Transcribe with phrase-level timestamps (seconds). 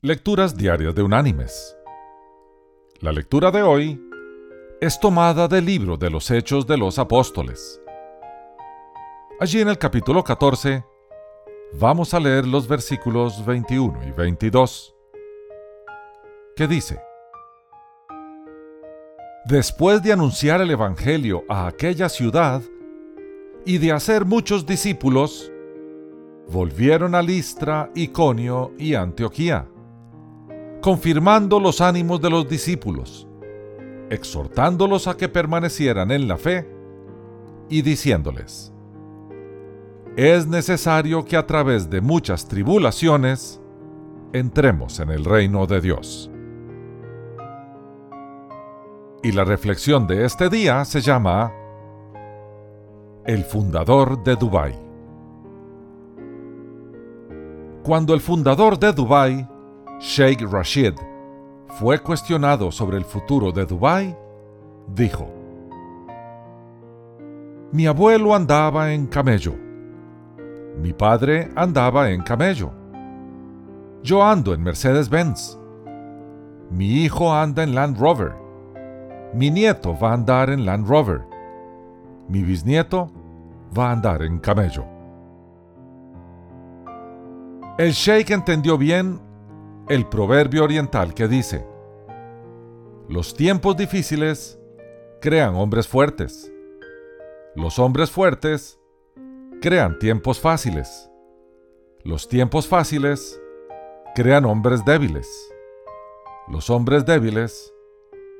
[0.00, 1.76] Lecturas Diarias de Unánimes.
[3.00, 4.00] La lectura de hoy
[4.80, 7.82] es tomada del libro de los Hechos de los Apóstoles.
[9.40, 10.84] Allí en el capítulo 14
[11.80, 14.94] vamos a leer los versículos 21 y 22,
[16.54, 17.00] que dice,
[19.46, 22.62] Después de anunciar el Evangelio a aquella ciudad
[23.66, 25.50] y de hacer muchos discípulos,
[26.46, 29.66] volvieron a Listra, Iconio y Antioquía
[30.88, 33.28] confirmando los ánimos de los discípulos,
[34.08, 36.66] exhortándolos a que permanecieran en la fe
[37.68, 38.72] y diciéndoles,
[40.16, 43.60] es necesario que a través de muchas tribulaciones
[44.32, 46.30] entremos en el reino de Dios.
[49.22, 51.52] Y la reflexión de este día se llama
[53.26, 54.74] El fundador de Dubái.
[57.82, 59.57] Cuando el fundador de Dubái
[60.00, 60.94] Sheikh Rashid
[61.80, 64.16] fue cuestionado sobre el futuro de Dubái,
[64.94, 65.28] dijo,
[67.72, 69.54] Mi abuelo andaba en camello.
[70.80, 72.70] Mi padre andaba en camello.
[74.04, 75.58] Yo ando en Mercedes-Benz.
[76.70, 78.34] Mi hijo anda en Land Rover.
[79.34, 81.22] Mi nieto va a andar en Land Rover.
[82.28, 83.10] Mi bisnieto
[83.76, 84.84] va a andar en camello.
[87.78, 89.27] El sheikh entendió bien
[89.88, 91.64] el proverbio oriental que dice,
[93.08, 94.58] los tiempos difíciles
[95.20, 96.52] crean hombres fuertes.
[97.54, 98.78] Los hombres fuertes
[99.62, 101.10] crean tiempos fáciles.
[102.04, 103.40] Los tiempos fáciles
[104.14, 105.26] crean hombres débiles.
[106.48, 107.72] Los hombres débiles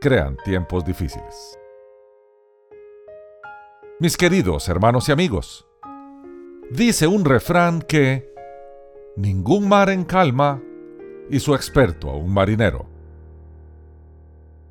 [0.00, 1.58] crean tiempos difíciles.
[3.98, 5.66] Mis queridos hermanos y amigos,
[6.70, 8.30] dice un refrán que
[9.16, 10.62] ningún mar en calma
[11.30, 12.86] y su experto a un marinero.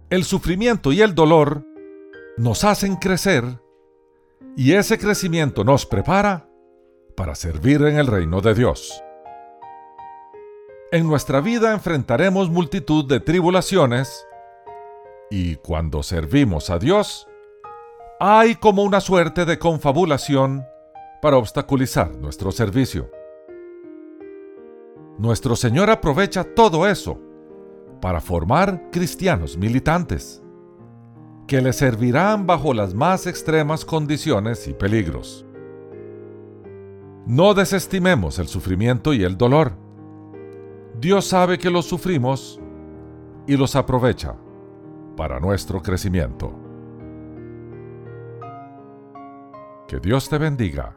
[0.09, 1.63] El sufrimiento y el dolor
[2.37, 3.43] nos hacen crecer
[4.55, 6.47] y ese crecimiento nos prepara
[7.15, 9.03] para servir en el reino de Dios.
[10.91, 14.25] En nuestra vida enfrentaremos multitud de tribulaciones
[15.29, 17.27] y cuando servimos a Dios,
[18.19, 20.65] hay como una suerte de confabulación
[21.21, 23.11] para obstaculizar nuestro servicio.
[25.19, 27.19] Nuestro Señor aprovecha todo eso
[27.99, 30.41] para formar cristianos militantes,
[31.45, 35.45] que le servirán bajo las más extremas condiciones y peligros.
[37.25, 39.73] No desestimemos el sufrimiento y el dolor.
[41.01, 42.57] Dios sabe que los sufrimos
[43.45, 44.37] y los aprovecha
[45.17, 46.57] para nuestro crecimiento.
[49.85, 50.95] Que Dios te bendiga